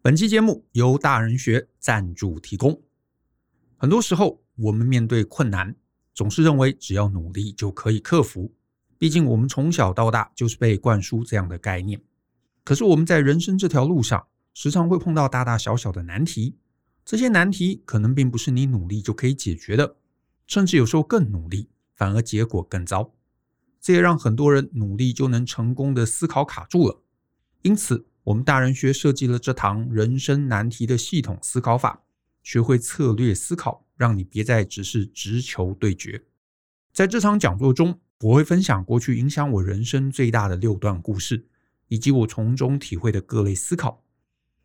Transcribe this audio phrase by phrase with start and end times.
[0.00, 2.80] 本期节目由大人学赞助提供。
[3.76, 5.74] 很多时候，我们面对困难，
[6.14, 8.54] 总是认为只要努力就可以克服。
[8.96, 12.00] 毕竟，我们从小到大就是被灌输这样的概念。
[12.62, 16.56] 可是，我们在人生这条路上，时常会碰到大大小小的难题。
[17.04, 19.96] 这些难题可能并不是你努力就可以解决的，
[20.46, 23.12] 甚至有时候更努力，反而结果更糟。
[23.80, 27.02] 这也让很多人努力就能成功的思考卡住了。
[27.62, 32.02] 因此，我们大人学设计了这堂人生难题的系统思考法，
[32.42, 36.22] 学会策略思考，让你别再只是直球对决。
[36.92, 41.46] 在这场讲座中，我会分享过去影响我人生最大的六段故事，
[41.86, 44.04] 以及我从中体会的各类思考，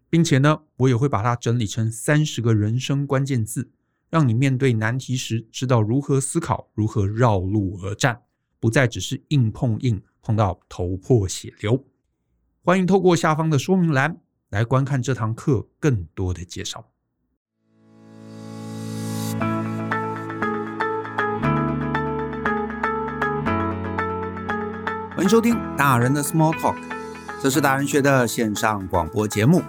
[0.09, 3.71] 并且呢，我也会把它整理成三十个人生关键字，
[4.09, 8.23] 让你面对难题时知道如何思考，如何绕路而战，
[8.59, 11.81] 不再只是硬碰硬，碰到头破血流。
[12.65, 14.15] 欢迎透过下方的说明栏
[14.47, 16.85] 来观看这堂课更多的介绍。
[25.13, 26.77] 欢迎收听大人的 Small Talk，
[27.41, 29.61] 这是大人学的线上广播节目。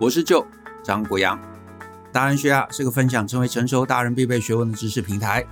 [0.00, 0.46] 我是舅
[0.82, 1.38] 张国阳。
[2.10, 5.44] 大人学啊是个分享成为成熟大人必备学问的知识平台。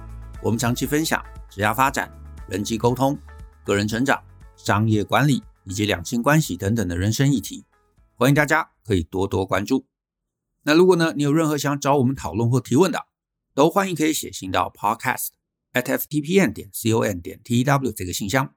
[0.43, 2.11] 我们长期分享职业发展、
[2.49, 3.19] 人际沟通、
[3.67, 4.19] 个人成长、
[4.57, 5.43] 商业管理。
[5.71, 7.65] 以及两性关系等等的人生议题，
[8.17, 9.87] 欢迎大家可以多多关注。
[10.65, 13.07] 那如果呢，你有任何想找我们讨论或提问的，
[13.55, 15.29] 都欢迎可以写信到 podcast
[15.73, 18.53] at ftpm 点 com 点 tw 这个信箱。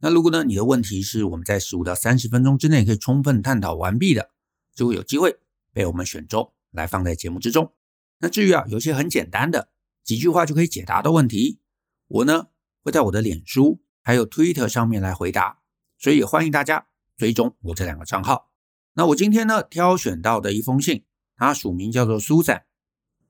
[0.00, 4.28] 那如果呢，你的问题是我们在十五到三十分钟之内可以充分探讨完毕的，
[4.74, 5.38] 就会有机会
[5.72, 7.72] 被我们选中来放在节目之中。
[8.18, 9.70] 那至于啊，有些很简单的
[10.04, 11.58] 几句话就可以解答的问题，
[12.06, 12.48] 我呢
[12.82, 15.59] 会在我的脸书还有 Twitter 上面来回答。
[16.00, 18.50] 所以也欢迎大家追踪我这两个账号。
[18.94, 21.04] 那我今天呢挑选到的一封信，
[21.36, 22.62] 它署名叫做 Susan。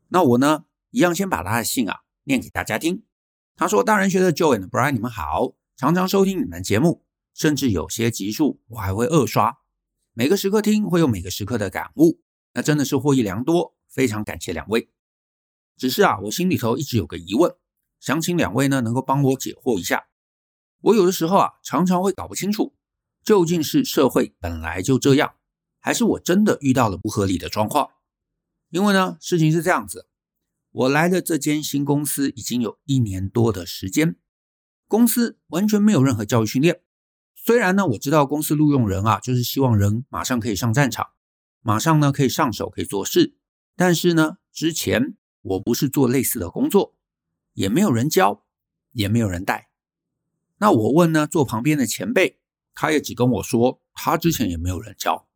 [0.08, 3.04] 那我呢一样先把他的信啊念给大家听。
[3.56, 7.04] 他说：“大人学的 Joe and Brian 你们好，常常收听你们节目，
[7.34, 9.58] 甚至有些集数我还会二刷。
[10.14, 12.22] 每个时刻听会有每个时刻的感悟，
[12.54, 14.90] 那真的是获益良多，非常感谢两位。
[15.76, 17.54] 只是啊，我心里头一直有个疑问，
[17.98, 20.06] 想请两位呢能够帮我解惑一下。”
[20.80, 22.74] 我有的时候啊，常常会搞不清楚，
[23.22, 25.34] 究竟是社会本来就这样，
[25.78, 27.90] 还是我真的遇到了不合理的状况。
[28.70, 30.08] 因为呢，事情是这样子，
[30.70, 34.16] 我来的这间新公司已经有一年多的时间，
[34.86, 36.80] 公司完全没有任何教育训练。
[37.34, 41.08] 虽然呢，我知道公司录用人啊，就是希望人马上可以上战场，
[41.62, 43.36] 马上呢可以上手，可以做事。
[43.74, 46.96] 但是呢，之前我不是做类似的工作，
[47.54, 48.44] 也没有人教，
[48.92, 49.69] 也没有人带。
[50.60, 52.38] 那我问呢，坐旁边的前辈，
[52.74, 55.26] 他也只跟我说，他之前也没有人教，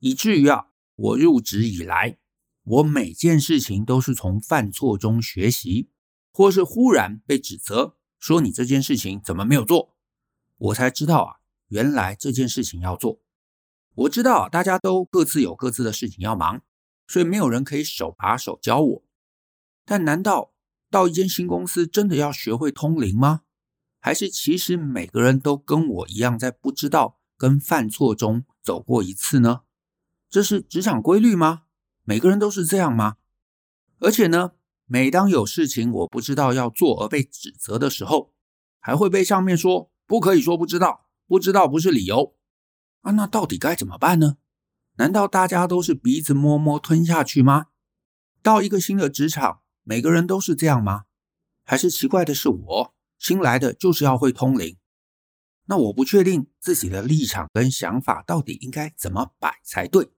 [0.00, 0.66] 以至于啊，
[0.96, 2.18] 我入职以来，
[2.64, 5.88] 我每件事情都是从犯错中学习，
[6.30, 9.94] 或是忽然被指责说你这件事情怎么没有做，
[10.58, 11.36] 我才知道啊，
[11.68, 13.22] 原来这件事情要做。
[13.94, 16.60] 我知道大家都各自有各自的事情要忙，
[17.08, 19.04] 所以没有人可以手把手教我。
[19.86, 20.52] 但难道
[20.90, 23.40] 到一间新公司真的要学会通灵吗？
[24.00, 29.60] 还是其实每个人都跟我一样，在不知道跟犯错中走过一次呢？
[30.28, 31.62] 这是职场规律吗？
[32.04, 33.16] 每个人都是这样吗？
[33.98, 34.52] 而且呢，
[34.86, 38.32] 每当有事情我不知道要做而被指责的时候，
[38.78, 42.34] 还会被上面说不可以说不知道，不知道不是理由
[43.02, 43.12] 啊。
[43.12, 44.38] 那到底该怎么办呢？
[44.96, 47.66] 难道大家都是鼻子摸摸吞下去吗？
[48.42, 51.04] 到一个新的职场，每个人都是这样吗？
[51.64, 52.94] 还是奇怪的是我？
[53.20, 54.78] 新来的就是要会通灵，
[55.66, 60.10] 那我不确定自己的立场跟想法到底应该怎么摆才对，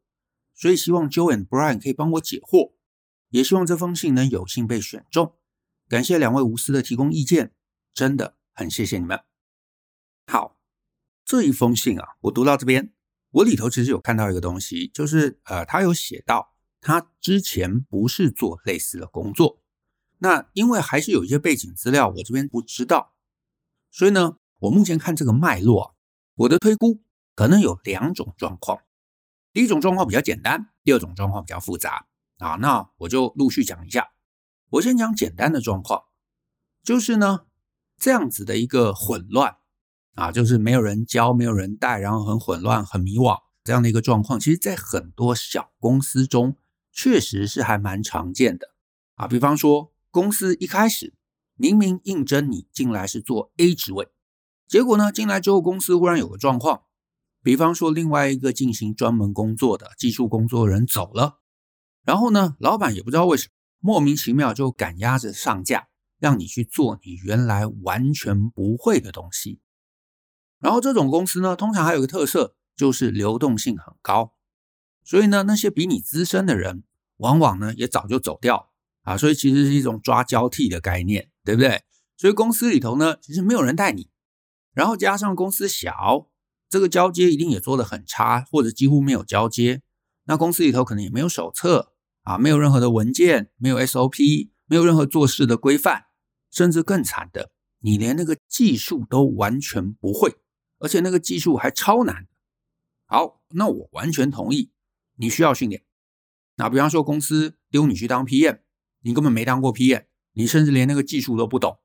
[0.54, 2.74] 所以希望 Joe and Brian 可以帮我解惑，
[3.30, 5.34] 也希望这封信能有幸被选中。
[5.88, 7.52] 感谢两位无私的提供意见，
[7.92, 9.18] 真的很谢谢你们。
[10.28, 10.56] 好，
[11.24, 12.92] 这一封信啊，我读到这边，
[13.32, 19.61] 我里头其实有看到一个东西，就是呃，他有写到他之前不是做类似的工作。
[20.22, 23.12] 那因为还是有一些背景资料，我这边不知道，
[23.90, 25.96] 所以呢，我目前看这个脉络，
[26.36, 27.02] 我的推估
[27.34, 28.78] 可能有两种状况。
[29.52, 32.06] 第一种状况比较简单，第二种状况比较复杂
[32.38, 32.54] 啊。
[32.54, 34.12] 那我就陆续讲一下。
[34.70, 36.04] 我先讲简单的状况，
[36.84, 37.40] 就是呢，
[37.98, 39.56] 这样子的一个混乱
[40.14, 46.56] 啊，就是没有人教，没有人带，然后很混乱、很迷惘这样的一个状况，其实在很多小公司中
[46.92, 48.68] 确实是还蛮常见的
[49.16, 49.26] 啊。
[49.26, 49.90] 比方说。
[50.12, 51.14] 公司一开始
[51.54, 54.08] 明明应征你进来是做 A 职位，
[54.68, 56.82] 结果呢，进来之后公司忽然有个状况，
[57.42, 61.38] 比方说，另外一个进行专门工作的技术工作的人走了，
[62.04, 65.88] 然后呢，老板也不知道为什么莫名其妙就赶鸭子上架，
[66.18, 69.60] 让你去做你原来完全不会的东西。
[70.58, 74.34] 然后这种公司呢，通常还有个特色，就是流动性很高，
[75.02, 76.84] 所以呢，那些比你资深的人，
[77.16, 78.71] 往往呢也早就走掉
[79.02, 81.82] 啊，所以其实是一种抓交替的概念，对不对？
[82.16, 84.10] 所以公司里头呢，其实没有人带你，
[84.72, 86.28] 然后加上公司小。
[86.68, 89.82] 这个交接一定也做得很差，或者几乎没有交接。
[90.24, 96.04] 那公司里头可能也没有手册啊，没有任何的文件，没有 SOP，没有任何做事的规范，
[96.50, 97.50] 甚至更惨的，
[97.80, 100.36] 你连那个技术都完全不会，
[100.78, 102.26] 而且那个技术还超难。
[103.04, 104.72] 好，那我完全同意，
[105.16, 105.84] 你需要训练。
[106.56, 108.60] 那比方说公司丢你去当 PM，
[109.02, 111.78] 你根本没当过 PM，你甚至连那个技术都不懂，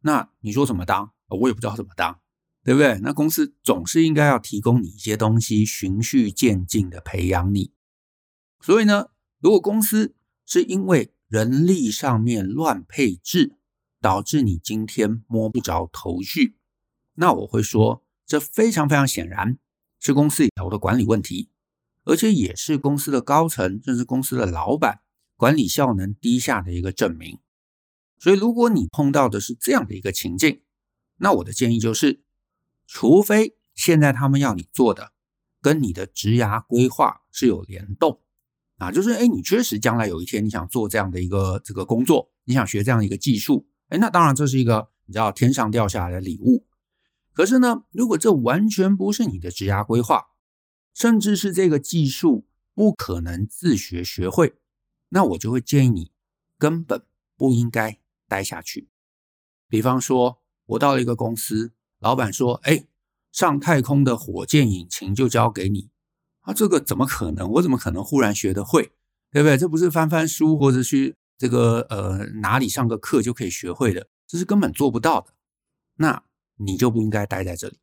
[0.00, 1.12] 那你说怎么当？
[1.28, 2.20] 我也不知道怎么当。
[2.66, 2.98] 对不对？
[3.02, 7.74] 那公司总是应该要提供你一些东西，循序渐进的培养你。
[8.58, 9.08] 所以呢，
[9.38, 10.14] 如果公司
[10.46, 13.58] 是因为人力上面乱配置，
[14.00, 16.56] 导致你今天摸不着头绪，
[17.16, 19.58] 那我会说，这非常非常显然
[20.00, 21.50] 是公司里头的管理问题，
[22.04, 25.02] 而且也是公司的高层，甚至公司的老板
[25.36, 27.38] 管理效能低下的一个证明。
[28.18, 30.62] 所以，如果你碰到的是这样的一个情境，
[31.16, 32.22] 那我的建议就是。
[32.86, 35.12] 除非现在他们要你做的
[35.62, 38.20] 跟你的职涯规划是有联动
[38.76, 46.66] 啊，就是哎，你确实将来有一天你想做这样的一个这个工作，你想学这样一个技术，哎，那当然这是一个你知道天上掉下来的礼物。
[47.32, 50.26] 可是呢，如果这完全不是你的职涯规划，
[50.92, 54.56] 甚至是这个技术不可能自学学会，
[55.14, 56.10] 那我就会建议你
[56.58, 57.00] 根本
[57.36, 58.88] 不应该待下去。
[59.68, 61.72] 比方说，我到了一个公司。
[62.00, 62.86] 老板说：“哎，
[63.32, 65.88] 上太空的火箭引擎就交给你
[66.40, 66.52] 啊！
[66.52, 67.50] 这个怎么可能？
[67.52, 68.92] 我怎么可能忽然学得会？
[69.30, 69.56] 对不对？
[69.56, 75.32] 这不是翻翻书或者去这个呃哪里上个课就可以学会的，这是根本做不到的。
[75.96, 76.24] 那
[76.56, 77.78] 你就不应该待在这里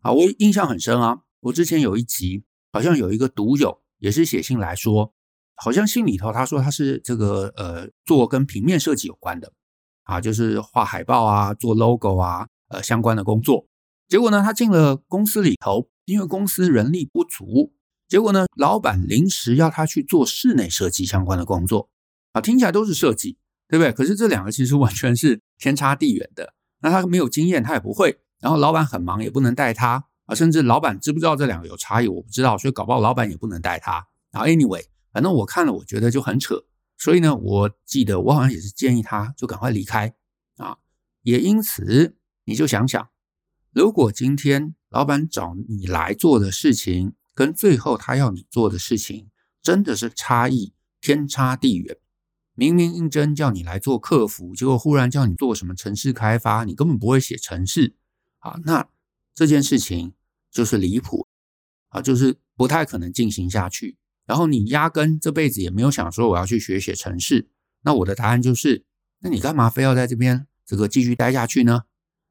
[0.00, 0.12] 啊！
[0.12, 5.13] 我印象很深啊，我之前有一集好像有一个读友也是写信来说，
[5.56, 9.52] 好像信里头他说他是这个呃做跟平面设计有关的
[10.04, 13.66] 啊，就是画海报啊，做 logo 啊。”呃，相关的工作，
[14.08, 17.74] 结果呢，他进了公司里头，因为公司人力不足，
[18.08, 21.90] 结果呢，老板临时要他去做室内设计相关的工作，
[22.32, 23.36] 啊，听起来都是设计，
[23.68, 23.92] 对不对？
[23.92, 26.54] 可是这两个其实完全是天差地远的。
[26.80, 34.06] 那他没有经验，他也不会，然后老板很忙，也不能带他啊，甚至老板知不知道这两个有差异，我不知道，所以搞不好老板也不能带他。
[34.32, 34.82] 然后 anyway，
[35.14, 36.64] 反正我看了，我觉得就很扯，
[36.98, 40.14] 所以呢，我记得我好像也是建议他就赶快离开
[40.58, 40.76] 啊，
[41.22, 42.16] 也因此。
[42.46, 43.08] 你就想想，
[43.72, 49.30] 如果今天老板找你来做的事情，跟最后他要你做的事情
[49.62, 51.96] 真的是差异天差地远。
[52.52, 57.96] 明明应征叫你来做客服，结果忽然叫你做什么城市开发，你根本不会写城市
[58.40, 58.86] 啊，那
[59.34, 60.12] 这件事情
[60.50, 61.26] 就是离谱
[61.88, 63.96] 啊，就是不太可能进行下去。
[64.26, 67.48] 然后你压根这辈子也没有想说我要去学写程式，
[67.82, 68.84] 那我的答案就是，
[69.20, 71.82] 那你干嘛非要在这边这个继续待下去呢？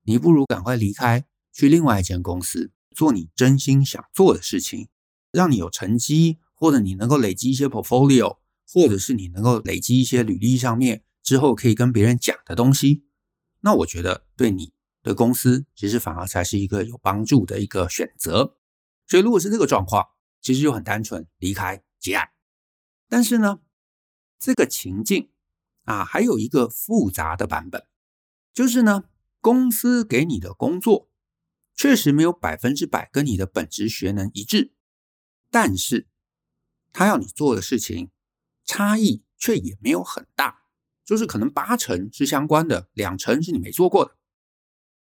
[0.03, 4.89] 你不如赶快离开，去另外一间公司做你真心想做的事情，
[5.31, 8.37] 让你有成绩，或者你能够累积一些 portfolio，
[8.67, 13.03] 或者是你能够累积一些履历上面之后可以跟别人讲的东西。
[13.61, 18.57] 那我觉得对你对公司其实反而才是一个有帮助的一个选择。
[19.07, 20.05] 所以如果是这个状况，
[20.41, 22.29] 其实就很单纯，离开结案。
[23.07, 23.61] 但是呢，
[24.37, 25.31] 这个情境
[25.85, 27.87] 啊，还有一个复杂的版本，
[28.53, 29.05] 就是呢。
[29.43, 31.09] 公司给你的工作
[31.75, 34.71] 确实没有百分之百跟你的本职学能一致，
[35.51, 36.07] 但是
[36.93, 38.09] 他要你做的事情
[38.63, 40.61] 差异却也没有很大，
[41.03, 44.15] 就是可能八成是相关的，两成是你没做过的，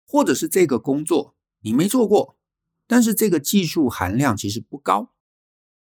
[0.08, 2.40] 或者是这个工作你没做过，
[2.88, 5.14] 但是这个技术含量其实不高。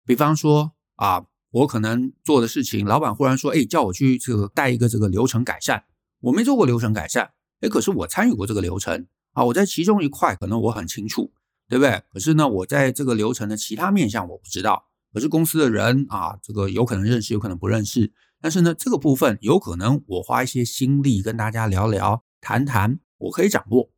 [0.04, 5.84] 比方说啊，我可能做的事情，老板忽然说，哎，叫我去这个带一个这个流程改善，
[6.20, 7.30] 我没做过流程改善。
[7.60, 11.32] 哎，可是我参与过这个流程啊，我在其中一块可能我很清楚，
[11.68, 12.02] 对不对？
[12.12, 14.86] 可是呢，我在这个流程的其他面向我不知道。
[15.12, 18.12] 可是公司的人啊，这个有可能认识，有可能不认识。
[18.40, 23.90] 但是呢，这个部分有可能我花一些心力跟大家聊聊、谈谈，我可以掌握。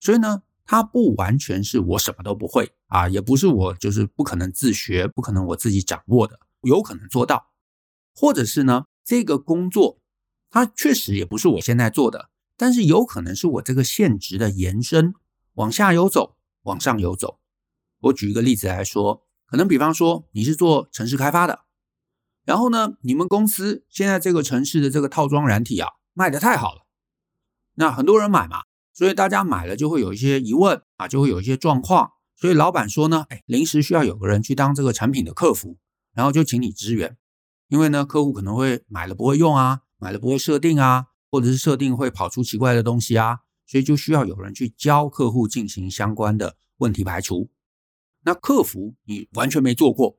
[0.00, 7.52] 所以呢，它不完全是我什么都不会啊，也不是我就是不可能自学，不可能我自己掌握的，有可能做到。
[8.14, 10.00] 或者是呢，这个工作
[10.50, 12.30] 它确实也不是我现在做的。
[12.58, 15.12] 但是有可能是我这个现职的延伸，
[15.54, 17.38] 往下游走，往上游走。
[18.00, 21.60] 我举一个例子来说，可能比方说你是做城市开发的，
[22.44, 26.86] 然后呢，你们公司现在这个城市的这个套装软体啊，卖的太好了，
[27.74, 28.62] 那很多人买嘛，
[28.96, 35.76] 所以大家买了就会有一些疑问啊，就会有一些状况，所以老板说呢，哎，临时需要有个人去当这个产品的客服，
[36.14, 37.18] 然后就请你支援，
[37.68, 47.50] 因为呢，客户可能会买了不会用啊，买了不会设定啊，或者是设定会跑出奇怪的东西啊，所以就需要有人去教客户进行相关的问题排除。
[48.24, 50.18] 那客服你完全没做过，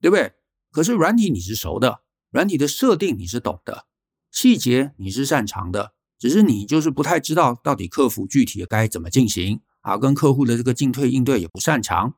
[0.00, 0.32] 对不对？
[0.72, 3.86] 可是软体你是熟的，软体的设定你是懂的，
[4.32, 12.14] 细节你是擅长的，只是你就是不太知道到底客服具体该怎么进行啊，跟客户的这个进退应对也不擅长。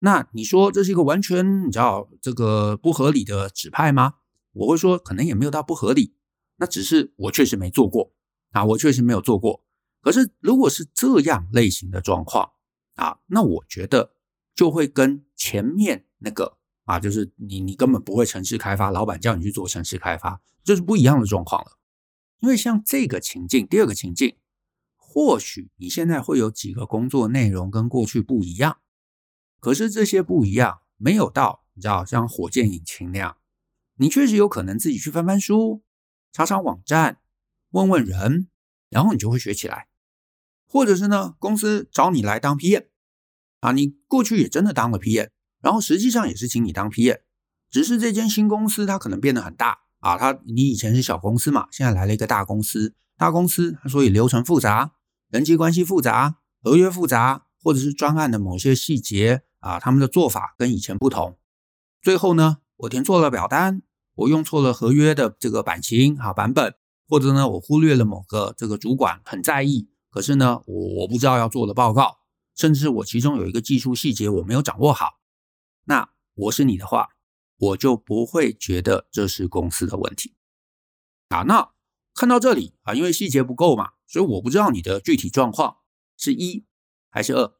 [0.00, 4.14] 那你说这是一个完全你知道这个不合理的指派吗？
[4.52, 6.14] 我会说可能也没有到不合理，
[6.56, 8.12] 那只是我确实没做过
[8.50, 9.64] 啊，我确实没有做过。
[10.02, 12.50] 可是如果是这样类型的状况
[12.94, 14.12] 啊，那我觉得
[14.54, 21.75] 就会跟前面那个啊，就是你你根本不会城市开发，老板叫你去做城市开发，这是不一样的状况了。
[22.40, 24.36] 因为像这个情境，第二个情境，
[24.96, 28.78] 或许你现在会有几个工作内容跟过去不一样，
[29.60, 33.38] 可是这些不一样没有到你知道像火箭引擎那样，
[33.96, 35.82] 你确实有可能自己去翻翻书，
[36.32, 37.20] 查查网站，
[37.70, 38.48] 问问人，
[38.90, 39.88] 然后你就会学起来。
[40.68, 42.86] 或者是呢，公司找你来当 PM
[43.60, 47.20] 啊，你过去也真的当了 PM，然后实际上也是请你当 PM，
[47.70, 54.92] 只是这间新公司它可能变得很大啊，他你以前是小公司嘛，现在来了一个大公司，大公司所以流程复杂，
[55.30, 61.36] 人际关系复杂，合约复杂，或者是专案的某些细节啊，他们的做法跟以前不同，
[62.00, 63.82] 最后呢，我填错了表单，
[64.14, 66.74] 我用错了合约的这个版型啊版本，
[67.08, 69.88] 或者呢，我忽略了某个这个主管很在意。
[70.10, 72.18] 可是呢，我我不知道要做的报告，
[72.54, 75.18] 甚至我其中有一个技术细节我没有掌握好，
[75.84, 77.08] 那我是你的话，
[77.58, 80.34] 我就不会觉得这是公司的问题
[81.28, 81.42] 啊。
[81.42, 81.72] 那
[82.14, 85.78] 看到这里啊，因为细节不够嘛，所以我不知道你的具体状况
[86.16, 86.64] 是一
[87.08, 87.54] 还是二。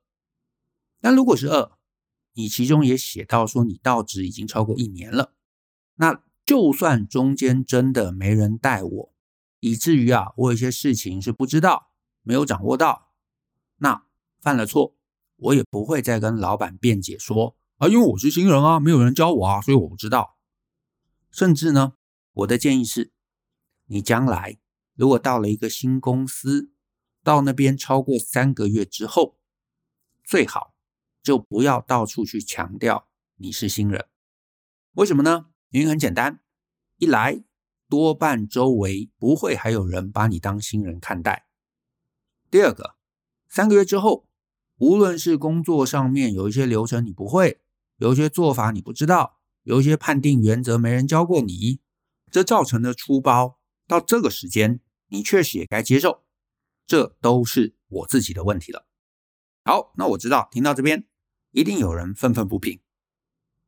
[1.01, 1.73] 但如果是二，
[2.35, 5.35] 你其中也写到说你到职已经超过一年了，
[5.97, 9.15] 那就算中间真的没人带我，
[9.61, 11.91] 以至于啊，我有些事情是不知道。
[12.29, 13.13] 没有掌握到，
[13.77, 14.05] 那
[14.41, 14.97] 犯了错，
[15.37, 20.39] 我也不会再跟老板辩解说啊，因为我是新人啊，没有人教我啊，所以我不知道。
[21.31, 21.93] 甚至呢，
[22.33, 23.13] 我的建议是，
[23.87, 24.59] 你将来
[24.95, 26.71] 如果到了一个新公司，
[27.23, 29.37] 到那边超过三个月之后，
[30.25, 30.75] 最好
[31.23, 34.07] 就不要到处去强调你是新人。
[34.93, 35.49] 为什么呢？
[35.69, 36.41] 原因很简单，
[36.97, 37.45] 一来
[37.91, 41.47] 多半周围不会还有人把你当新人看待。
[42.51, 42.95] 第二个，
[43.51, 44.27] 三个月之后，
[44.79, 47.61] 无论是工作上面有一些流程你不会，
[47.97, 51.81] 有些做法你不知道，有一些判定原则没人教过你，
[52.31, 56.23] 这造成的出包，到这个时间你确实也该接受，
[56.87, 58.87] 这都是我自己的问题了。
[59.65, 61.07] 好，那我知道听到这边
[61.53, 62.81] 一定有人愤愤不平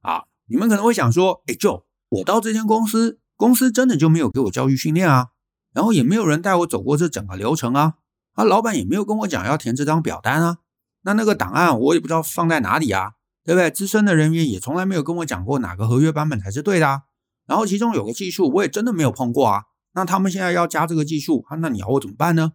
[0.03, 0.25] 啊！
[0.47, 5.31] 你们可能会想说，哎，Joe，我到这间公司，公司真的就没有给我教育训练啊，
[5.73, 7.97] 然后也没有人带我走过这整个流程啊。
[8.33, 10.59] 啊，老板也没有跟我讲要填这张表单啊，
[11.03, 13.15] 那那个档案我也不知道放在哪里啊，
[13.49, 13.71] 对不对？
[13.71, 17.05] 资深的人员也从来没有跟我讲过哪个合约版本才是对的啊。
[17.47, 22.53] 然后其中有个技术我也真的没有碰过啊，那他们现在要加这个技术，那你要我怎么办呢？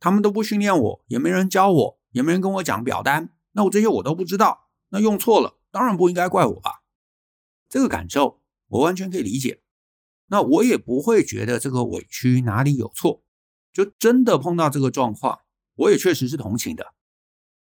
[0.00, 6.82] 他们都不训练我，也没人教我，也没人跟我讲表单，那我这些我都不知道，那用错了，当然不应该怪我吧？
[7.68, 9.62] 这个感受我完全可以理解，
[10.26, 13.22] 那我也不会觉得这个委屈哪里有错。
[13.72, 15.38] 就真的碰到这个状况，
[15.76, 16.94] 我也确实是同情的。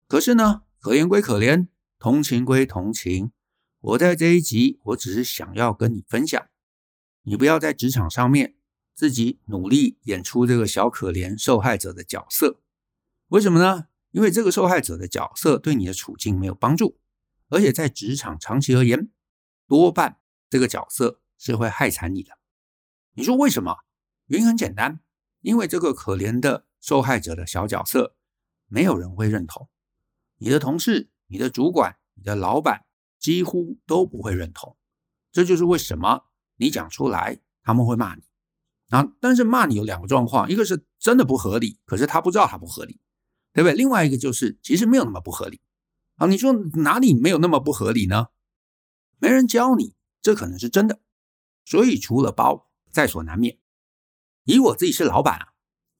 [0.07, 1.67] 可是呢，可怜归可怜，
[2.03, 3.31] 同情归同情。
[3.79, 6.49] 我在这一集，我只是想要跟你分享，
[7.21, 8.57] 你不要在职场上面
[8.93, 12.59] 自己努力演出这个小可怜受害者的角色。
[13.27, 13.87] 为什么呢？
[14.11, 16.99] 因为这个受害者的角色对你的处境没有帮助，
[17.47, 19.09] 而且在职场长期而言，
[19.69, 20.17] 多半
[20.49, 22.37] 这个角色是会害惨你的。
[23.13, 23.77] 你说为什么？
[24.25, 24.99] 原因很简单。
[25.39, 28.17] 因为这个可怜的受害者的小角色，
[28.67, 29.69] 没有人会认同。
[30.39, 32.85] 你的同事、你的主管、你的老板
[33.17, 34.77] 几乎都不会认同。
[35.31, 36.25] 这就是为什么
[36.57, 38.21] 你讲出来他们会骂你
[38.89, 39.03] 啊。
[39.19, 43.01] 但是骂你有两个状况：一个是真的不合理，可是他不知道他不合理，
[43.51, 43.73] 对不对？
[43.73, 45.59] 另外一个就是其实没有那么不合理
[46.17, 46.27] 啊。
[46.27, 48.27] 你说哪里没有那么不合理呢？
[49.17, 50.99] 没人教你，这可能是真的。
[51.65, 53.57] 所以除了包，在所难免。
[54.43, 55.47] 以我自己是老板啊，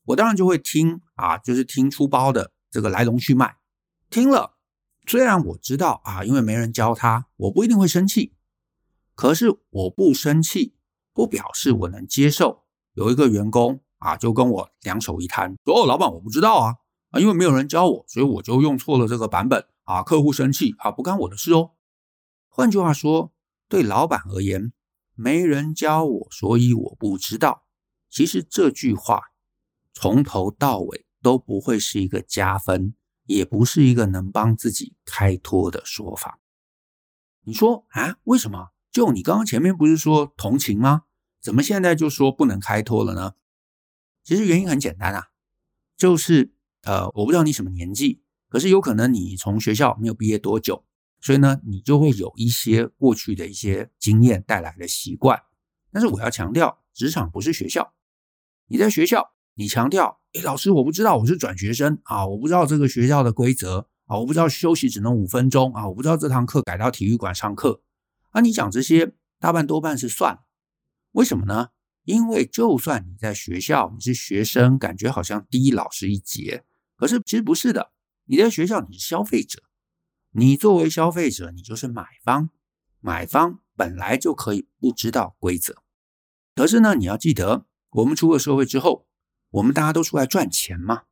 [0.04, 3.58] 我当然就会听啊，就是听出包的这个来龙去脉，
[4.12, 4.53] 听了
[5.06, 8.34] 虽然我知道啊，因为没人教他，我不一定会生气。
[9.16, 10.76] 可是我不生气，
[11.14, 16.76] 不表示我能接受有一个员工啊，就跟我两手一摊，说：“哦，老板，我不知道啊，
[17.12, 21.72] 啊，因为没有人教我，所以我就用错了这个版本啊。”客户生气啊，不干我的事哦。
[22.50, 23.34] 换句话说，
[23.68, 24.74] 对老板而言，
[25.16, 27.66] 没人教我，所以我不知道。
[28.10, 29.22] 其实这句话
[29.94, 32.96] 从头到尾都不会是一个加分，
[33.26, 36.40] 也不是一个能帮自己开脱的说法。
[37.42, 38.70] 你说啊，为什么？
[38.92, 41.04] 就你刚刚前面不是说同情吗？
[41.42, 43.34] 怎么现在就说不能开脱了呢？
[44.24, 45.28] 其实原因很简单啊，
[45.98, 46.54] 就是
[46.84, 50.86] 呃，我不知道你什么年纪，可是有可能你从学校没有毕业多久。
[51.20, 55.42] 所以呢，你就会有一些过去的一些经验带来的习惯。
[55.92, 57.94] 但是我要强调，职场不是学校。
[58.68, 67.82] 你在学校，你强调，诶，老师，我不知道，我是转学生啊，我不知道这个学校的规则啊，我不知道休息只能五分钟啊，我不知道这堂课改到体育馆上课。
[68.32, 70.40] 啊，你讲这些，大半多半是算了。
[71.12, 71.70] 为什么呢？
[72.06, 76.66] 因为就算你在学校，你是学生，感觉好像低老师一截，
[76.98, 77.92] 可是其实不是的。
[78.26, 79.62] 你在学校，你是消费者。
[80.32, 82.50] 你作为消费者，你就是买方，
[83.00, 85.84] 买方本来就可以不知道规则。
[86.56, 89.06] 可是呢，你要记得，我们出了社会之后，
[89.54, 91.04] 我们大家都出来赚钱嘛。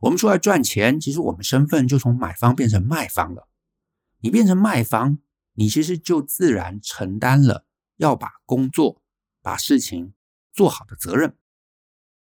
[0.00, 3.48] 我们出来赚钱，其实我们身份就从买方变成卖方了。
[4.20, 5.18] 你变成卖方，
[5.54, 7.64] 你其实就自然承担了
[7.96, 9.00] 要把工作、
[9.40, 10.12] 把事情
[10.52, 11.36] 做好的责任。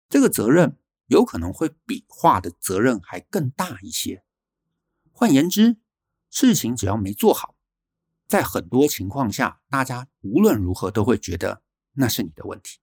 [0.09, 0.77] 这个责任
[1.07, 4.23] 有可能会比画的责任还更大一些。
[5.11, 5.79] 换言之，
[6.31, 7.57] 事情只要没做好，
[8.29, 11.63] 在很多情况下，大家无论如何都会觉得
[11.95, 12.79] 那是你的问题。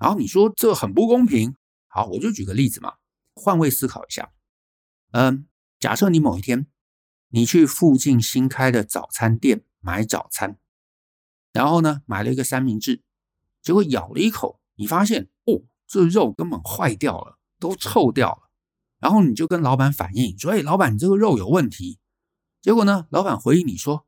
[0.00, 1.54] 然后你说这很不公平，
[1.86, 2.94] 好，我就举个例子嘛，
[3.34, 4.32] 换位思考一下。
[5.12, 5.46] 嗯，
[5.78, 6.66] 假设你某一天
[7.28, 10.58] 你去附近新开的早餐店买早餐，
[11.52, 13.02] 然后呢买了一个三明治，
[13.62, 18.50] 结果咬了一口，你发现哦，这肉根本坏掉了，都臭掉了。
[18.98, 21.98] 然后你就跟老板反映说：“哎，老板，你这个肉有问题。”
[22.62, 24.06] 结果呢，老板回应你说：“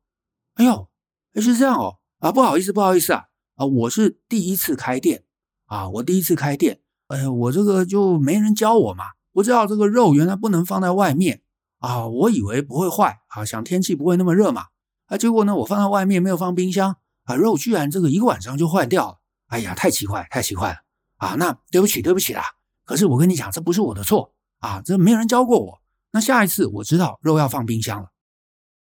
[0.54, 0.90] 哎呦，
[1.34, 5.24] 是这样哦，啊，不好意思，不好意思啊，啊，我是第一次开店
[5.72, 11.40] 啊，我第一次开店，哎呀，我这个就没人教我嘛，不知道这个肉原来不能放在外面
[11.78, 14.66] 啊，我以为不会坏啊，想天气不会那么热嘛，
[15.06, 20.76] 啊，结果呢，我放在外面没有放冰箱啊，肉居然这个一个晚上就坏掉了，哎呀，太奇怪，太奇怪了
[21.16, 22.42] 啊，那对不起，对不起啦，
[22.84, 25.80] 可是我跟你讲，这不是我的错啊，这没人教过我，
[26.10, 28.10] 那下一次我知道肉要放冰箱了。”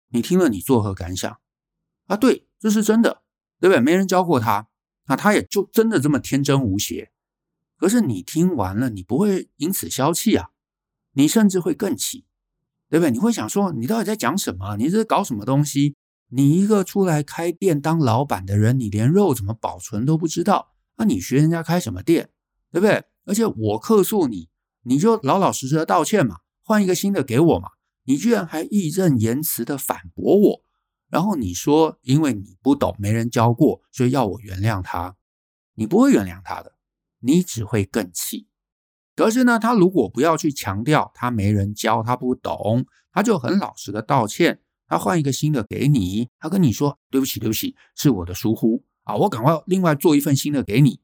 [0.09, 1.37] 你听了，你作何感想？
[2.07, 3.21] 啊，对，这是真的，
[3.59, 3.79] 对不对？
[3.79, 4.68] 没人教过他，
[5.09, 7.11] 那他也就真的这么天真无邪。
[7.77, 10.49] 可是你听完了，你不会因此消气啊，
[11.13, 12.25] 你甚至会更气，
[12.89, 13.11] 对不对？
[13.11, 14.77] 你会想说，你到底在讲什么？
[14.77, 15.95] 你这是搞什么东西？
[16.31, 22.29] 你一个出来开店当老板的人，你连肉怎么保存都不知道，那你学人家开什么店，
[22.71, 23.03] 对不对？
[23.25, 24.49] 而且我客诉你，
[24.83, 27.69] 你就老老实实的道歉嘛，换一个新的给我嘛。
[28.03, 30.63] 你居然还义正言辞的反驳我，
[31.09, 35.15] 然后你说因为你不懂，没人教过，所以要我原谅他。
[35.73, 36.75] 你不会原谅他的，
[37.19, 38.47] 你只会更气。
[39.15, 51.01] 可是呢，他如果不要去强调他没人教，他不懂，他就很老实的道歉，他换一个新的给你，他跟你说对不起，对不起，是我的疏忽啊，我赶快另外做一份新的给你，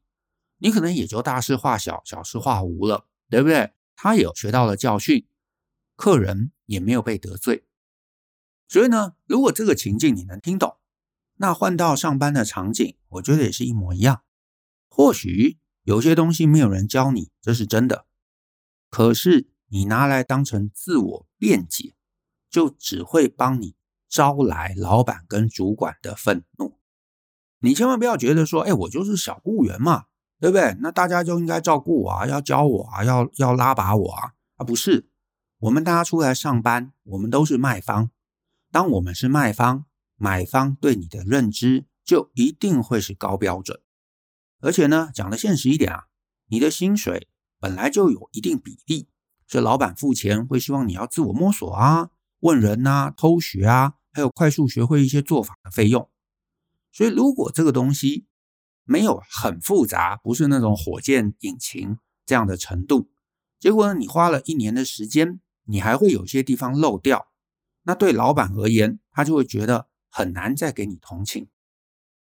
[0.59, 3.71] 你可能也就大事化小，小事化无了，对不对？
[3.95, 5.25] 他也学到了教训。
[5.95, 7.63] 客人也没有被得罪，
[8.67, 10.77] 所以呢，如果这个情境你能听懂，
[11.35, 14.23] 那换到上班的场景，我觉得也是一模一样。
[14.89, 18.05] 或许有些东西没有人教你，这是真的，
[18.89, 21.95] 可是你拿来当成自我辩解，
[22.49, 23.75] 就只会帮你
[24.09, 26.79] 招来老板跟主管的愤怒。
[27.59, 30.05] 你千万不要觉得说，哎，我就是小雇员嘛，
[30.39, 30.77] 对不对？
[30.79, 35.09] 那大家就应该照顾我啊，要教我啊，要要拉拔我啊，啊，不是。
[35.59, 38.11] 我们大家出来上班，我们都是卖方。
[38.75, 39.85] 当我们是卖方，
[40.17, 43.79] 买方对你的认知就一定会是高标准。
[44.59, 46.03] 而且呢，讲的现实一点啊，
[46.49, 49.07] 你的薪水本来就有一定比例，
[49.47, 52.09] 所以老板付钱会希望你要自我摸索啊、
[52.41, 56.09] 问人呐、啊、偷学啊，还有快速学会一些做法的费用。
[56.91, 58.25] 所以如果这个东西
[58.83, 63.09] 没有很复杂，不是那种火箭引擎这样的程度，
[63.57, 65.39] 结果呢，你花了一年的时间。
[65.67, 67.25] 你还会有些地方漏掉，
[67.85, 71.47] 那对老板而言，他就会觉得很难再给你同情，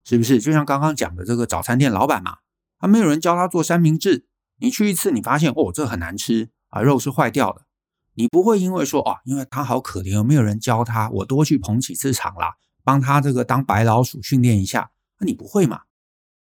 [0.03, 0.39] 是不是？
[0.39, 2.37] 就像刚刚讲的这个早餐店老板嘛，
[2.79, 7.65] 他没有人教他做三明治，你去一次，你发现哦，这很难吃啊，肉是坏掉的，
[8.13, 15.81] 你不会因为说啊，因为他好可怜，有没有人教他，我多去捧几次场啦，帮他这个当白老鼠训练一下，那你不会嘛？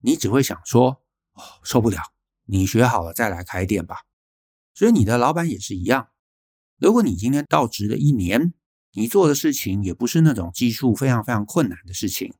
[0.00, 1.02] 你只会想说，
[1.32, 1.98] 哦，受不了，
[2.44, 4.02] 你学好了再来开店吧。
[4.74, 6.08] 所以你的老板也是一样，
[6.78, 8.52] 如果你今天到职了一年，
[8.96, 12.32] 你做的事情也不是那种技术非常非常困难的事情，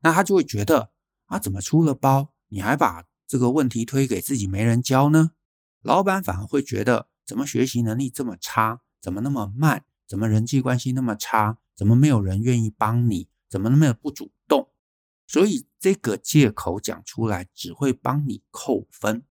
[0.00, 0.90] 那他就会觉得
[1.26, 5.30] 啊，怎么出了包，你还把这个问题推给自己没人教呢？
[5.82, 14.68] 老板反而会觉得，怎么学习能力这么差，怎么那么慢，怎么人际关系那么差，怎么没有人愿意帮你，怎么那么不主动？
[15.28, 19.22] 所以这个借口讲出来，只会帮你扣分。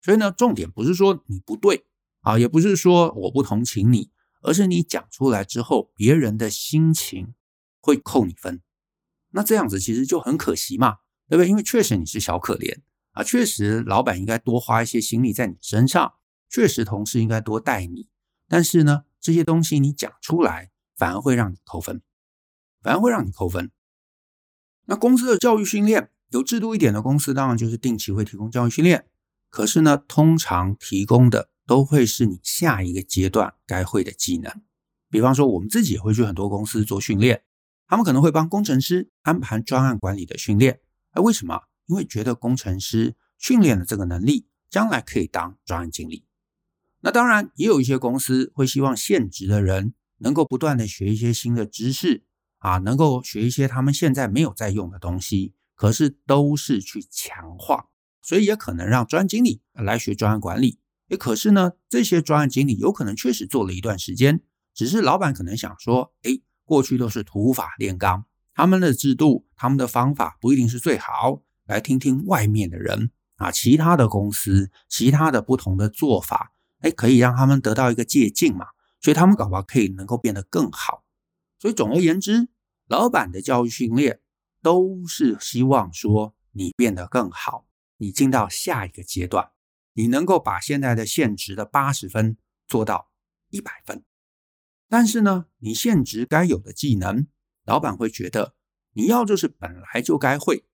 [0.00, 1.84] 所以呢，重点不是说你不对
[2.22, 4.10] 啊，也不是说我不同情你。
[4.44, 7.34] 而是你讲出来之后，别人的心情
[7.80, 8.60] 会扣你分，
[9.30, 10.98] 那这样子其实就很可惜嘛，
[11.30, 11.48] 对不对？
[11.48, 16.14] 因为确实你是小可怜啊，确实老板应该多花一些心力在你身上，
[16.50, 18.10] 确实同事应该多带你，
[18.46, 22.02] 但是呢，这些东西你讲出来，反而会让你扣分，
[22.82, 23.70] 反而会让你扣分。
[24.84, 29.08] 那公司的教育训练，有制度一点的公司，当然就是定期会提供教育训练，
[29.48, 31.48] 可是呢，通常提供的。
[31.66, 34.62] 都会是你下一个阶段该会的技能。
[35.10, 37.42] 比方说，我们自己也会去很多公司做训练，
[37.86, 40.80] 他们可能会帮工程师安排专案管理的训练。
[41.12, 41.62] 哎，为什么？
[41.86, 46.24] 因为觉得工程师训练了这个能力，将来可以当专案经理。
[47.00, 52.24] 那当然，也有一些公司会希望现职的人能够不断的学一些新的知识
[52.58, 57.88] 啊，能够学一些他们现在没有在用的东西，可是都是去强化，
[58.22, 60.78] 所以也可能让专案经理来学专案管理。
[61.08, 64.40] 诶，可是呢，这些专案经理有可能确实做了一段时间，
[64.74, 78.68] 只是老板可能想说，诶，过去都是土法炼钢，他们的制度、他们的方法不一定是最好，来听听外面的人啊，其他的公司、其他的不同的做法，诶，可以让他们得到一个借鉴嘛，
[79.00, 81.04] 所以他们搞不好可以能够变得更好。
[81.58, 82.48] 所以总而言之，
[82.88, 84.20] 老板的教育训练
[84.62, 87.66] 都是希望说你变得更好，
[87.98, 89.50] 你进到下一个阶段。
[89.94, 93.10] 你能够把现在的现职的八十分做到
[93.50, 94.04] 一百分，
[94.88, 97.26] 但是呢，你现职该有的技能，
[97.64, 98.54] 老板会觉得
[98.92, 100.64] 你要就是本来就该会，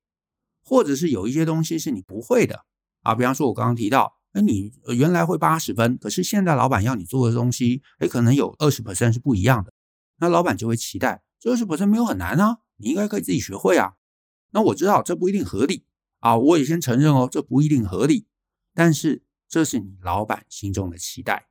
[0.64, 2.64] 或者是有一些东西是你不会的
[3.02, 3.14] 啊。
[3.14, 9.72] 比方说，我刚刚提到，哎，你原来会八十分，可是现在老板要你做的东西，哎，可能有二十%是不一样的，
[10.18, 13.94] 那老板就会期待这二十%没有很难啊，你应该可以自己学会啊。
[14.52, 15.85] 那我知道这不一定合理
[16.20, 18.26] 啊，我也先承认哦，这不一定合理。
[18.74, 21.48] 但是这是你老板心中的期待。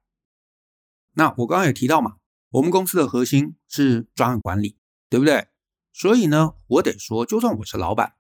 [1.14, 2.18] 那我刚刚也提到嘛，
[2.50, 4.78] 我们公司的核心是专案管理，
[5.10, 5.48] 对不对？
[5.92, 8.14] 所以呢，我得说，就算我是老板，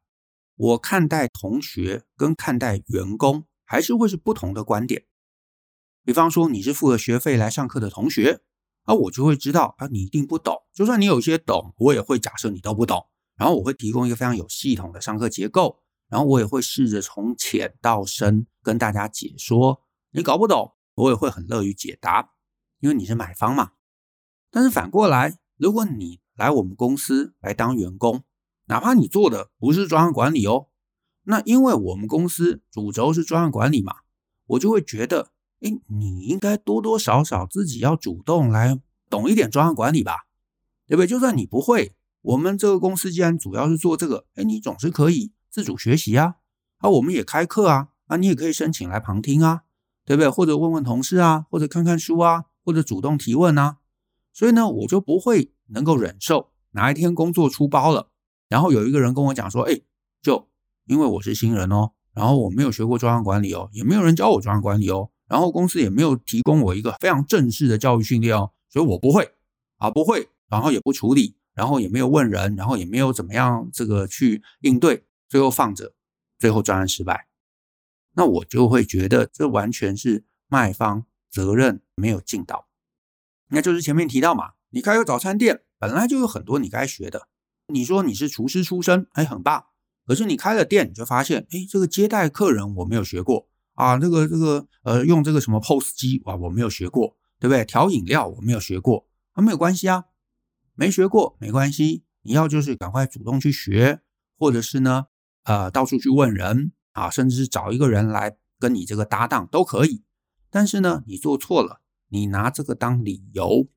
[0.55, 5.05] 我看待同学跟看待员工还是会是不同的观点。
[6.03, 8.41] 比方说，你是付了学费来上课的同学，
[8.83, 10.55] 啊，我就会知道啊，你一定不懂。
[10.73, 13.07] 就算你有些懂，我也会假设你都不懂，
[13.38, 15.83] 然后我会提供一个非常有系统的上课结构。
[16.10, 22.32] 然后我也会试着从浅到深跟大家解说，你搞不懂，我也会很乐于解答，
[22.80, 23.74] 因为你是买方嘛。
[24.50, 28.24] 但是反过来，如果你来我们公司来当员工，
[28.65, 30.67] 哪怕你做的不是专案管理哦，
[31.26, 33.98] 那因为我们公司主轴是专案管理嘛，
[34.48, 40.26] 我就会觉得，哎，你应该多多少少自己要主动来懂一点专案管理吧，
[40.88, 41.08] 对不对？
[41.08, 45.32] 就算你不会，我们这个公司既然主要是做这个，哎，你总是可以。
[45.49, 46.35] 自主学习啊，
[46.77, 49.63] 啊，我们也开课啊，啊，你也可以申请来旁听啊，
[50.05, 50.29] 对不对？
[50.29, 53.77] 或者问问同事啊，或者看看书啊，或者主动提问啊。
[54.31, 58.09] 所以呢，我就不会能够忍受哪一天工作出包了，
[58.47, 59.81] 然后有一个人跟我讲说，哎，
[60.21, 60.47] 就
[60.85, 69.33] 因为我是新人哦，然后我没有学过专案管理哦，也没有人教我专案管理哦，然后公司也没有提供我一个非常正式的教育训练哦，所以我不会
[69.77, 75.05] 啊，不会，然后也不处理，然后也没有问人，然后也没有怎么样这个去应对。
[75.29, 75.93] 最后放着，
[76.39, 77.27] 最后专案失败，
[78.13, 82.67] 那我就会觉得这完全是卖方责任没有尽到。
[83.49, 87.27] 那就是前面提到嘛，你开个早餐店，本来就有很多你该学的。
[87.67, 89.67] 你说你是厨师出身，哎，很棒。
[90.05, 97.63] 可是你开了店，你就发现，哎，这个接待客人我没有学过啊，这个这个呃，用这个什么 POS 机哇，我没有学过，对不对？
[97.63, 100.05] 调饮料我没有学过，啊，没有关系啊，
[100.73, 104.01] 没学过没关系，你要就是赶快主动去学，
[104.35, 105.05] 或者是呢？
[105.43, 110.04] 呃，到处去问人啊，甚至是找一个人来跟你这个搭档都可以。
[110.49, 113.67] 但是呢，你做错了，你拿这个当理由，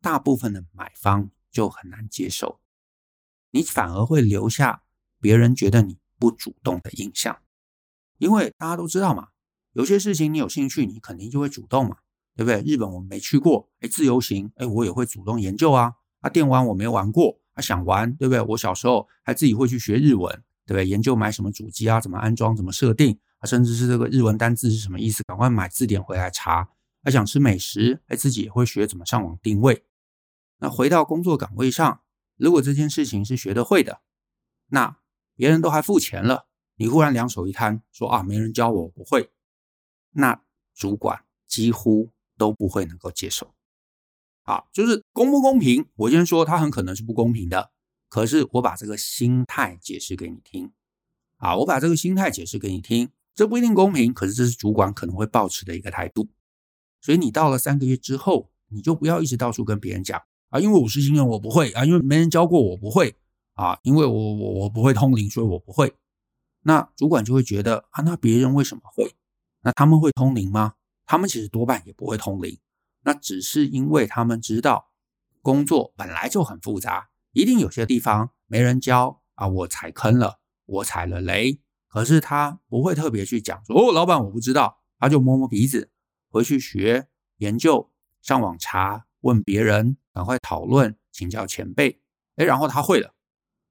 [0.00, 2.60] 大部分的买方就很难接受，
[3.50, 4.82] 你反而会留下
[5.20, 7.38] 别人觉得你不主动的印象。
[8.18, 9.28] 因为大家都知道嘛，
[9.72, 11.98] 有些事情你有兴趣，你肯定就会主动嘛。
[12.38, 12.60] 对不对？
[12.70, 15.94] 日本我们没去过，哎，自由行，哎，我也会主动研究啊。
[16.20, 18.42] 啊，电玩我没玩过，啊，想玩，对不对？
[18.42, 20.86] 我小时候还自己会去学日文，对不对？
[20.86, 26.68] 研究买什么主机啊，怎么安装，怎么设定，啊，甚至是这个日文单字是什么意思，赶快买字典回来查。
[27.02, 29.84] 还想吃美食，哎，自己也会学怎么上网定位。
[30.58, 32.00] 那回到工作岗位上，
[32.36, 34.00] 如果这件事情是学得会的，
[34.68, 34.98] 那
[35.34, 39.30] 别人都还付钱了，你忽然两手一摊说啊，没人教我，我不会，
[40.12, 40.42] 那
[40.74, 42.10] 主管几乎。
[42.38, 43.54] 都不会能够接受，
[44.42, 45.86] 好，就是公不公平？
[45.94, 47.70] 我先说，它很可能是不公平的。
[48.08, 50.72] 可是我把这个心态解释给你听，
[51.36, 56.28] 啊，我把这个心态解释给你听，这不一定公平，可是这是主管可能会抱持的一个态度。
[57.00, 63.16] 所以你到了三个月之后，你就不要一直到处跟别人讲啊，因为我是新人，我不会啊，因为没人教过我不会
[63.54, 65.94] 啊，因为我我我不会通灵，所以我不会。
[66.62, 69.14] 那主管就会觉得啊，那别人为什么会？
[69.62, 70.74] 那他们会通灵吗？
[71.04, 72.58] 他们其实多半也不会通灵，
[73.02, 74.90] 那只是因为他们知道
[75.42, 81.60] 工作本来就很复杂，一定有些地方没人教啊，我踩坑了，我踩了雷。
[81.86, 85.90] 可是他不会特别去讲说，哦，老板我不知道，他就摸摸鼻子，
[86.30, 87.90] 回去学研究，
[88.22, 92.00] 上网查，问别人，赶快讨论，请教前辈，
[92.36, 93.12] 哎，然后他会了，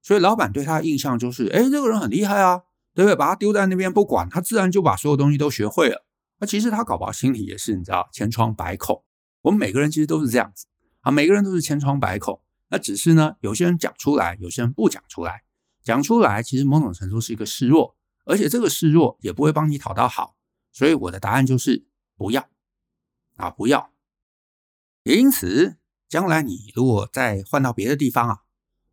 [0.00, 2.62] 所以老板对他的印象就是，哎，这个人很厉害啊，
[2.94, 3.16] 对不对？
[3.16, 6.06] 把他丢在那边不管，他自然就把所有东西都学会了。
[6.38, 9.02] 那其实他搞不好心里也是，你知道，千疮百孔。
[9.42, 10.66] 我们每个人其实都是这样子
[11.00, 12.40] 啊，每个人都是千疮百孔。
[12.68, 15.44] 那只是呢，有些人讲出来，有些人不讲出来。
[15.82, 20.36] 讲出来其实某种程度是一个示弱，而且这个示弱也不会帮你讨到好。
[20.72, 22.48] 所以我的答案就是不要
[23.36, 23.92] 啊，不要。
[25.04, 25.76] 也因此，
[26.08, 28.42] 将来你如果再换到别的地方啊，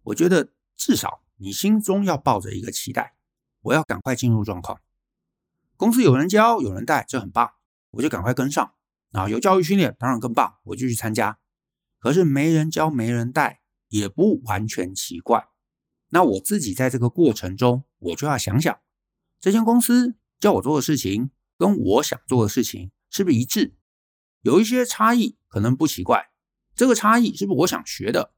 [0.04, 3.16] 我觉得至少你心中要抱着一个期待，
[3.62, 4.80] 我要赶快进入状况。
[5.76, 7.54] 公司有人教，有人带，这很棒，
[7.90, 8.74] 我就赶快跟上
[9.14, 9.28] 啊！
[9.28, 11.40] 有教育训练，当然更棒，我就去参加。
[11.98, 13.63] 可是没人教，没人带，
[13.94, 15.48] 也不完全奇怪。
[16.10, 18.80] 那我自己在这个过程中，我就要想想，
[19.40, 21.30] 这间公司叫我做的事情，
[21.60, 23.76] 跟我想做的事情是不是一致？
[24.42, 26.32] 有一些差异，可能不奇怪。
[26.76, 28.34] 这个差异是不是我想学的？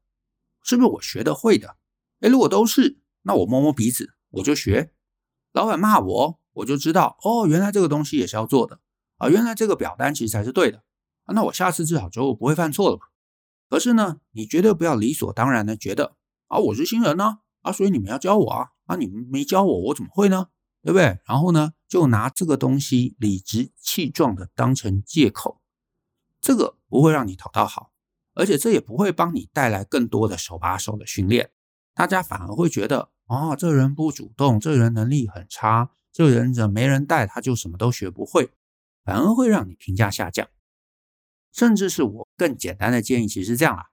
[0.62, 1.78] 是不是我学的会的？
[2.20, 4.92] 诶，如果都是，那我摸摸鼻子，我就学。
[5.52, 6.40] 老板骂我。
[6.56, 8.80] 我就知道哦，原来这个东西也是要做的
[9.18, 10.82] 啊，原来这个表单其实才是对的
[11.24, 12.98] 啊，那我下次至少就不会犯错了。
[13.68, 16.16] 可是呢，你绝对不要理所当然的觉得
[16.48, 20.48] 啊，我是新人呢啊，所以你们要教我啊啊，你们没教我，我怎么会呢？
[20.82, 21.18] 对不对？
[21.26, 25.60] 然后呢，就拿这个东西理直气壮的当成借口，
[26.40, 27.90] 这个不会让你讨到好，
[28.34, 31.50] 而且这也不会帮你带来更多的手把手的训练，
[31.94, 35.90] 大家反而会觉得啊，这人不主动，这人能力很差。
[36.12, 38.48] 这人怎没人带，他就什么都学不会，
[39.04, 40.48] 反而会让你评价下降。
[41.56, 43.86] 甚至是我更简单的建议，其实是这样啦，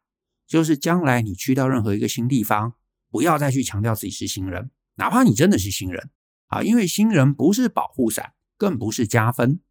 [0.46, 2.74] 就是将来你去到任何一个新地方，
[3.10, 6.10] 不要再去强调自己是新人，哪怕你真的是新人
[6.48, 9.62] 啊，因为新人不是保护伞，更不是加分。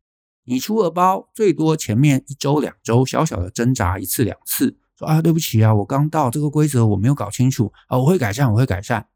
[0.44, 9.06] 你出了包，最多前面一周两周小小的挣扎一次两次，说啊对不起啊，我刚到，这个规则我没有搞清楚啊，我会改善，我会改善。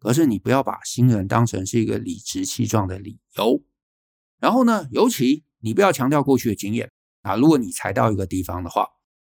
[0.00, 3.62] 可是你不要把新人当成是一个理直气壮的理由，
[4.40, 6.90] 然后呢，尤其你不要强调过去的经验
[7.24, 7.34] 啊。
[7.34, 8.88] 如果你才到一个地方的话，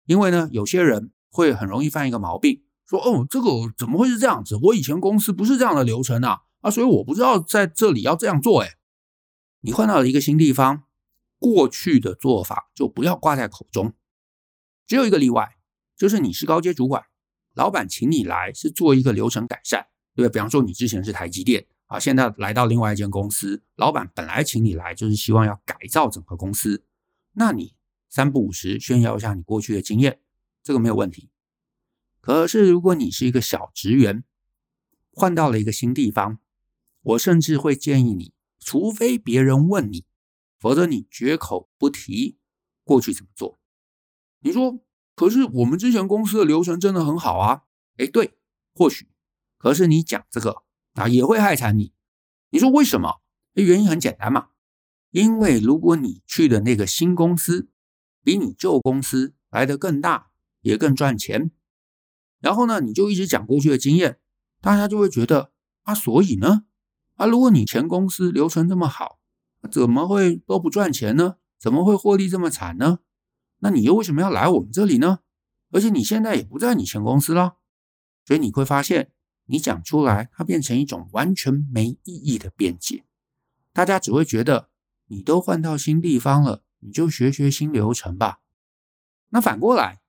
[0.07, 4.59] 因为呢，有些人会很容易犯一个毛病，说哦，这个怎么会是这样子？
[4.61, 8.62] 我以前公司不是这样的流程啊，啊，所以我不知道在这里要这样做。
[8.62, 8.72] 诶，
[9.61, 10.83] 你换到了一个新地方，
[11.38, 13.94] 过去的做法就不要挂在口中。
[14.87, 15.57] 只有一个例外，
[15.96, 17.05] 就是你是高阶主管，
[17.55, 19.87] 老板请你来是做一个流程改善。
[20.14, 26.85] 对，比方说你之前是台积电啊，现在来到另外一间公司，老板本来请你来就是希望要改造整个公司，
[27.33, 27.74] 那你
[28.12, 30.20] 三不五时炫耀一下你过去的经验，
[30.62, 31.31] 这个没有问题。
[32.20, 34.22] 可是如果你是一个小职员，
[35.11, 36.38] 换到了一个新地方，
[37.01, 40.05] 我甚至会建议你，除非别人问你，
[40.59, 42.37] 否则你绝口不提
[42.85, 43.59] 过去怎么做。
[44.40, 44.85] 你说，
[45.16, 47.62] 可是我们之前公司的流程真的很好啊，
[47.96, 48.37] 哎，对，
[48.75, 49.09] 或许。
[49.57, 51.94] 可是你讲这个啊，也会害惨你。
[52.51, 53.22] 你说为什么？
[53.55, 54.51] 原因很简单嘛，
[55.12, 57.70] 因为如果你去的那个新公司
[58.22, 60.30] 比你旧公司来得更大，
[60.61, 61.50] 也更赚钱，
[62.40, 64.18] 然后呢，你就一直讲过去的经验，
[64.61, 66.64] 大家就会觉得啊，所以呢，
[67.16, 69.18] 啊，如果你前公司流程这么好，
[69.70, 71.37] 怎么会都不赚钱呢？
[71.58, 73.00] 怎么会获利这么惨呢？
[73.58, 75.20] 那你又为什么要来我们这里呢？
[75.70, 77.56] 而且你现在也不在你前公司了，
[78.26, 79.12] 所以你会发现。
[79.46, 83.04] 你讲出来，它变成一种完全没意义的辩解，
[83.72, 84.70] 大家只会觉得
[85.08, 88.40] 你都换到新地方了，你就学学新流程吧，
[89.28, 90.00] 那反过来，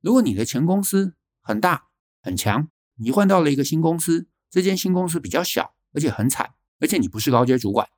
[0.00, 1.86] 如果你的前公司很大
[2.20, 7.88] 很强，你换到了一个新公司，这间新公司比较小，而且很惨，而且你不是高阶主管，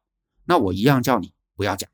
[0.45, 1.89] 那我一样叫你不要讲，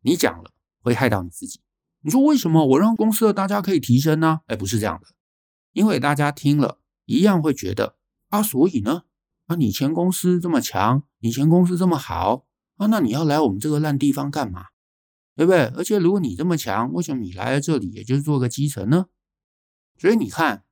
[0.00, 1.60] 你讲了会害到你自己。
[2.00, 4.40] 你说为什么我让公司的大家可以提升呢？
[4.46, 5.08] 哎，不是这样的，
[5.72, 7.96] 因为大家听了一样会觉得
[8.30, 9.02] 啊，所以呢，
[9.46, 14.68] 啊，你前公司这么强，你前公司这么好啊，那你要来我们这个烂地方干嘛？
[15.36, 15.66] 对不对？
[15.76, 19.06] 而且如果你这么强，为什么你来了这里也就是做个基层呢？
[19.98, 20.64] 所以你看，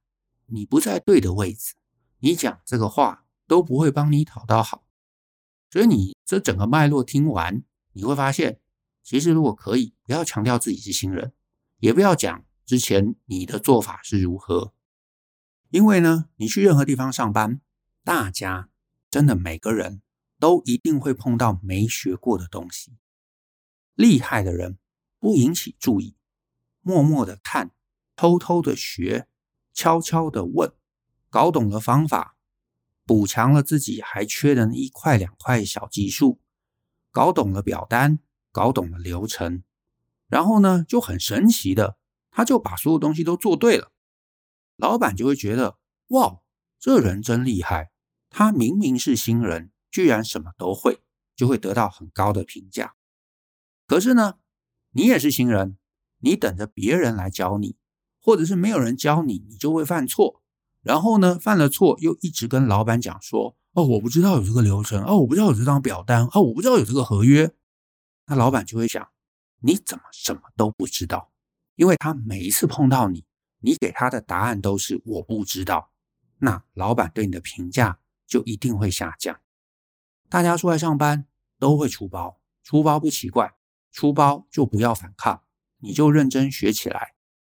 [0.46, 1.74] 你不在对的位置，
[2.18, 4.84] 你讲这个话都不会帮你讨到好。
[5.70, 8.58] 所以你这整个脉络听完，你会发现。
[9.02, 11.34] 其实，如果可以，不要强调自己是新人，
[11.76, 14.72] 也不要讲之前你的做法是如何，
[15.68, 17.60] 因为呢，你去任何地方上班，
[18.02, 18.70] 大家
[19.10, 20.00] 真的每个人
[20.38, 22.96] 都一定会碰到没学过的东西。
[23.94, 24.78] 厉害的人
[25.18, 26.16] 不引起注意，
[26.80, 27.70] 默默的看，
[28.16, 29.26] 偷偷的学，
[29.72, 30.72] 悄悄的问，
[31.30, 32.36] 搞懂了方法，
[33.04, 36.40] 补强了自己还缺的那一块两块小技术，
[37.10, 38.20] 搞懂了表单。
[38.54, 39.64] 搞懂了流程，
[40.28, 41.98] 然后呢，就很神奇的，
[42.30, 43.90] 他就把所有东西都做对了。
[44.76, 45.76] 老板就会觉得，
[46.10, 46.38] 哇，
[46.78, 47.90] 这人真厉害！
[48.30, 51.02] 他明明是新人，居然什么都会，
[51.34, 52.94] 就会得到很高的评价。
[53.86, 54.34] 可是呢，
[54.92, 55.76] 你也是新人，
[56.18, 57.76] 你等着别人来教你，
[58.20, 60.42] 或者是没有人教你，你就会犯错。
[60.82, 67.54] 然后呢，犯了错又一直跟老板讲说，哦，我不知道有这个流程，哦，我不知道有这张表单，哦，我不知道有这个合约。
[68.26, 69.08] 那老板就会想，
[69.60, 71.32] 你怎么什么都不知道？
[71.76, 73.24] 因为他每一次碰到你，
[73.60, 75.90] 你给他的答案都是我不知道。
[76.38, 79.40] 那老板对你的评价就一定会下降。
[80.28, 81.26] 大家出来上班
[81.58, 83.54] 都会出包，出包不奇怪，
[83.94, 85.44] 出包就不要反抗，
[85.78, 87.14] 你就认真学起来，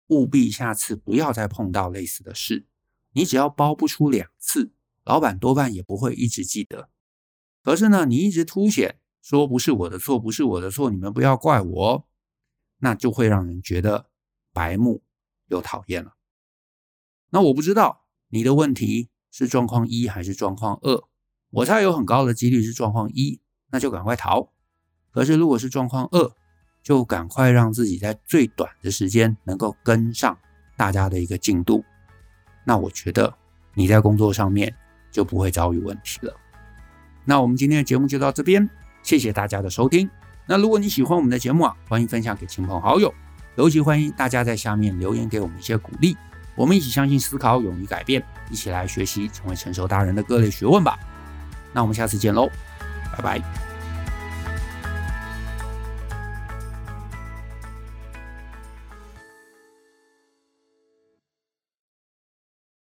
[0.09, 2.67] 务必下次不要再碰到类似的事。
[3.13, 4.71] 你只要包不出两次，
[5.03, 6.91] 老板多半也不会一直记得。
[7.63, 9.01] 可是呢，你一直凸显。
[9.23, 12.09] 说不是我的错，不是我的错，你们不要怪我，
[12.79, 14.09] 那就会让人觉得
[14.53, 15.03] 白目
[15.49, 16.15] 又讨厌了。
[17.31, 21.03] 那我不知道你的问题是状况一还是状况二，
[21.51, 23.41] 我猜有很高的几率是状况一，
[23.73, 24.53] 那就赶快逃。
[25.17, 26.31] 可是如果是状况二，
[26.83, 30.37] 就赶快让自己在最短的时间能够跟上
[30.77, 31.83] 大家的一个进度。
[32.65, 33.33] 那我觉得
[33.73, 34.75] 你在工作上面
[35.11, 36.37] 就不会遭遇问题了。
[37.25, 38.69] 那我们今天的节目就到这边。
[39.03, 40.07] 谢谢大家的收听。
[40.47, 43.15] 那如果你喜欢我们的节目啊，欢迎分享给亲朋好友，
[43.55, 46.15] 尤其欢迎大家在下面留言给我们一些鼓励。
[46.55, 50.99] 我们一起相信、思考、勇于改变，一起来学习，成为成熟大人的各类学问吧。
[51.73, 52.51] 那我们下次见喽，
[53.17, 53.66] 拜拜。